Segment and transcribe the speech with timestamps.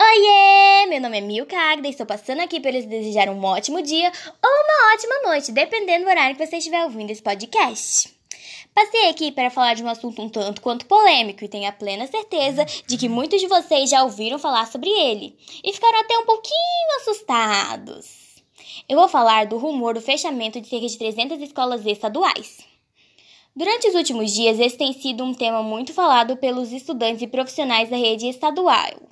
[0.00, 0.86] Oiê!
[0.86, 4.12] Meu nome é Milka Agda e estou passando aqui para lhes desejar um ótimo dia
[4.42, 8.16] ou uma ótima noite, dependendo do horário que você estiver ouvindo esse podcast.
[8.74, 12.06] Passei aqui para falar de um assunto um tanto quanto polêmico e tenho a plena
[12.06, 16.24] certeza de que muitos de vocês já ouviram falar sobre ele e ficaram até um
[16.24, 18.42] pouquinho assustados.
[18.88, 22.58] Eu vou falar do rumor do fechamento de cerca de 300 escolas estaduais.
[23.54, 27.90] Durante os últimos dias, esse tem sido um tema muito falado pelos estudantes e profissionais
[27.90, 29.08] da rede estadual.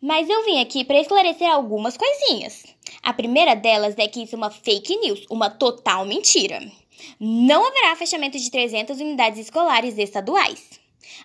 [0.00, 2.64] Mas eu vim aqui para esclarecer algumas coisinhas.
[3.02, 6.60] A primeira delas é que isso é uma fake news, uma total mentira.
[7.18, 10.78] Não haverá fechamento de 300 unidades escolares estaduais.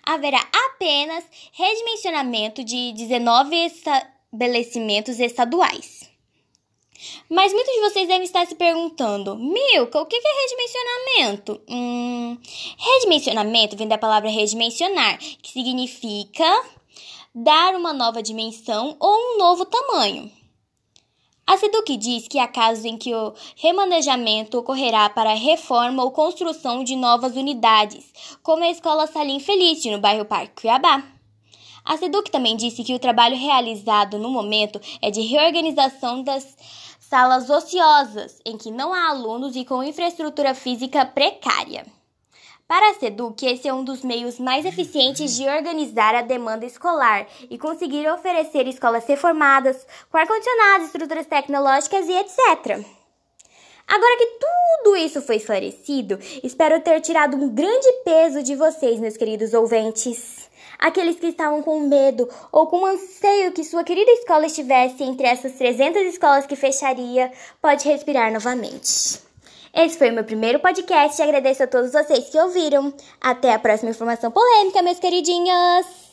[0.04, 6.10] Haverá apenas redimensionamento de 19 estabelecimentos estaduais.
[7.28, 11.60] Mas muitos de vocês devem estar se perguntando: Milka, o que é redimensionamento?
[11.68, 12.38] Hum,
[12.78, 16.44] redimensionamento vem da palavra redimensionar, que significa
[17.34, 20.30] dar uma nova dimensão ou um novo tamanho.
[21.44, 26.84] A SEDUC diz que há casos em que o remanejamento ocorrerá para reforma ou construção
[26.84, 28.04] de novas unidades,
[28.42, 31.02] como a Escola Salim Felício, no bairro Parque Cuiabá.
[31.84, 36.56] A SEDUC também disse que o trabalho realizado no momento é de reorganização das
[37.00, 41.84] salas ociosas, em que não há alunos e com infraestrutura física precária.
[42.74, 47.24] Para a SEDUC, esse é um dos meios mais eficientes de organizar a demanda escolar
[47.48, 52.84] e conseguir oferecer escolas reformadas, com ar-condicionado, estruturas tecnológicas e etc.
[53.86, 59.16] Agora que tudo isso foi esclarecido, espero ter tirado um grande peso de vocês, meus
[59.16, 60.50] queridos ouvintes.
[60.76, 65.52] Aqueles que estavam com medo ou com anseio que sua querida escola estivesse entre essas
[65.52, 67.30] 300 escolas que fecharia,
[67.62, 69.22] pode respirar novamente.
[69.74, 72.94] Esse foi o meu primeiro podcast e agradeço a todos vocês que ouviram.
[73.20, 76.03] Até a próxima informação polêmica, meus queridinhos!